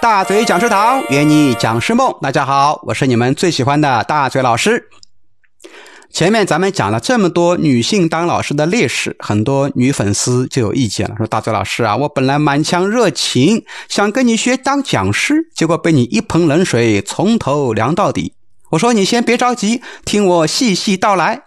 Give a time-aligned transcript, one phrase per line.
[0.00, 2.12] 大嘴讲师堂，圆你讲师梦。
[2.20, 4.88] 大家好，我是你们最喜欢的大嘴老师。
[6.10, 18.34] 前面咱们讲了这么多女性当老师的劣势，很多女粉丝就有意见了，说大嘴老师啊，我本来满腔热情想跟你学当讲师，结果被你一盆冷水从头凉到底。
[18.70, 21.44] 我说你先别着急，听我细细道来。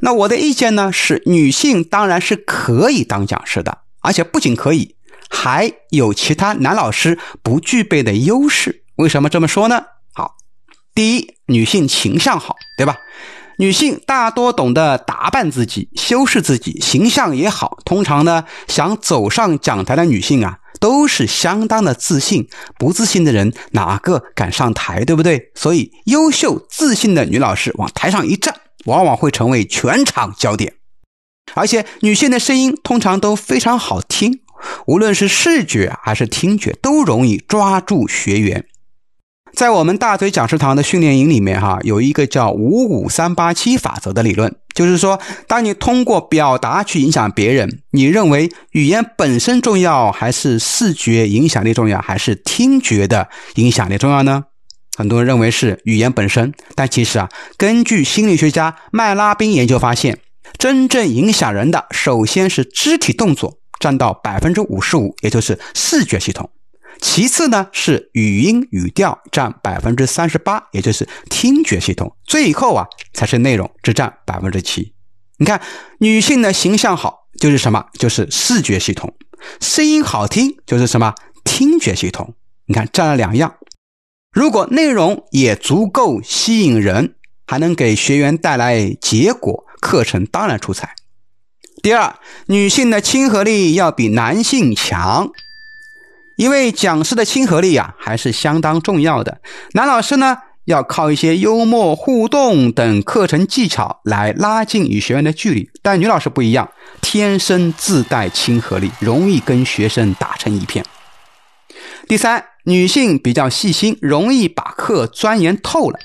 [0.00, 4.96] 那我的意见呢是，女性当然是可以当讲师的，而且不仅可以，
[5.42, 8.84] 还有其他男老师不具备的优势。
[8.94, 9.82] 为什么这么说呢？
[10.14, 10.36] 好，
[10.94, 12.96] 第一，女性形象好，对吧？
[13.58, 17.78] 女性大多懂得打扮自己、修饰自己，形象也好。
[17.84, 22.48] 通常呢，想走上讲台的女性啊，都是相当的自信。
[22.78, 25.50] 不自信的人哪个敢上台，对不对？
[25.56, 30.74] 所以，优秀自信的女老师往台上一站，往往会成为全场焦点。
[31.54, 34.41] 而且，女性的声音通常都非常好听，
[34.86, 38.64] 无论是视觉还是听觉，都容易抓住学员。
[39.52, 54.44] 在我们大嘴讲师堂的训练营里面，哈，有一个叫五五三八七法则的理论，就是说，当你通过表达去影响别人，你认为语言本身重要，还是视觉影响力重要，还是听觉的影响力重要呢？
[54.96, 60.18] 很多人认为是语言本身，但其实啊，根据心理学家麦拉宾研究发现，
[60.56, 66.48] 真正影响人的，首先是肢体动作，占到百分之五十五，也就是视觉系统。
[67.00, 72.16] 其次呢是语音语调占百分之三十八，也就是听觉系统。
[72.24, 74.94] 最后啊才是内容，只占百分之七。
[75.38, 75.60] 你看，
[75.98, 77.86] 女性的形象好就是什么？
[77.98, 79.12] 就是视觉系统。
[79.60, 81.12] 声音好听就是什么？
[81.42, 82.36] 听觉系统。
[82.66, 83.56] 你看占了两样。
[84.30, 87.16] 如果内容也足够吸引人，
[87.46, 90.94] 还能给学员带来结果，课程当然出彩。
[91.82, 92.14] 第二，
[92.46, 95.32] 女性的亲和力要比男性强。
[96.36, 99.40] 因为讲师的亲和力啊，还是相当重要的。
[99.72, 106.70] 男老师呢，要靠一些幽默互动等课程技巧来拉近与学员的距离，但女老师不一样，
[107.00, 110.84] 天生自带亲和力，容易跟学生打成一片。
[112.06, 115.98] 第三，女性比较细心，容易把课钻研透了。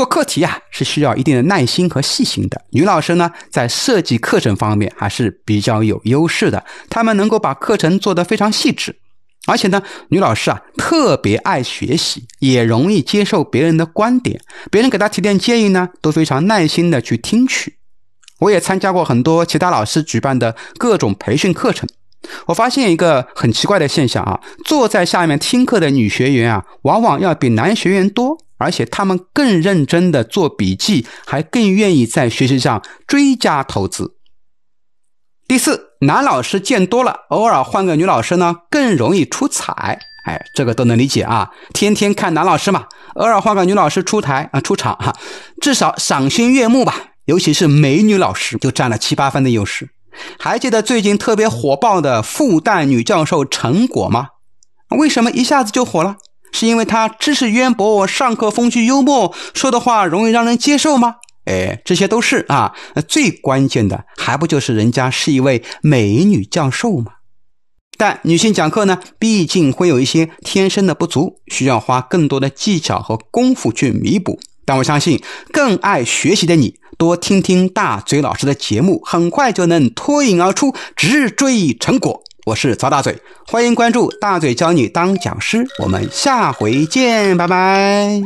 [0.00, 2.64] 做课题啊，是需要一定的耐心和细心的。
[2.70, 8.96] 女老师呢，在设计课程方面还是比较有优势的，她们能够把课程做得非常细致。
[9.46, 14.40] 而且呢，女老师啊，特别爱学习，也容易接受别人的观点。
[14.70, 17.74] 别人给她提点建议呢，都非常耐心的去听取。
[18.38, 21.86] 我也参加过很多其他老师举办的各种培训课程，
[22.46, 28.38] 我发现一个很奇怪的现象啊，坐在下面听课的女学员啊，往往要比男学员多。
[28.60, 34.16] 而且他们更认真的做笔记，还更愿意在学习上追加投资。
[35.48, 39.98] 第四，男老师见多了，偶尔换个女老师呢，更容易出彩。
[40.26, 41.50] 哎，这个都能理解啊。
[41.72, 45.16] 天天看男老师嘛，偶尔换个女老师出台啊出场哈，
[45.60, 46.94] 至少赏心悦目吧。
[47.24, 49.90] 尤其是美女老师，就占了七八分的优势。
[50.38, 54.28] 还记得最近特别火爆的复旦女教授陈果吗？
[54.98, 56.16] 为什么一下子就火了？
[56.52, 61.16] 是因为他知识渊博，上课风趣幽默，说的话容易让人接受吗？
[61.46, 62.72] 哎，这些都是啊。
[63.08, 67.12] 最关键的还不就是人家是一位美女教授吗？
[67.96, 74.38] 但女性讲课呢，毕竟会有一些天生的不足，需要花更多的技巧和功夫去弥补。
[74.64, 75.20] 但我相信，
[75.52, 82.22] 更爱学习的你，多听听大嘴老师的节目，很快就能脱颖而出，直追成果。
[82.50, 83.16] 我是曹大嘴，
[83.46, 88.20] 欢迎关注大嘴教你当讲师，我们下回见，拜拜。